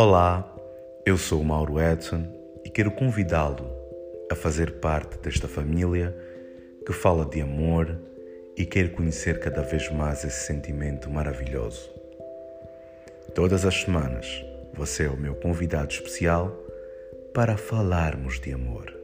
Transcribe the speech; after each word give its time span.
Olá, 0.00 0.48
eu 1.04 1.18
sou 1.18 1.40
o 1.40 1.44
Mauro 1.44 1.80
Edson 1.80 2.22
e 2.64 2.70
quero 2.70 2.88
convidá-lo 2.92 3.68
a 4.30 4.36
fazer 4.36 4.78
parte 4.78 5.18
desta 5.18 5.48
família 5.48 6.16
que 6.86 6.92
fala 6.92 7.24
de 7.24 7.40
amor 7.40 7.98
e 8.56 8.64
quer 8.64 8.92
conhecer 8.92 9.40
cada 9.40 9.60
vez 9.62 9.90
mais 9.90 10.22
esse 10.22 10.46
sentimento 10.46 11.10
maravilhoso. 11.10 11.90
Todas 13.34 13.64
as 13.64 13.74
semanas 13.74 14.44
você 14.72 15.06
é 15.06 15.10
o 15.10 15.16
meu 15.16 15.34
convidado 15.34 15.92
especial 15.92 16.56
para 17.34 17.56
falarmos 17.56 18.38
de 18.38 18.52
amor. 18.52 18.96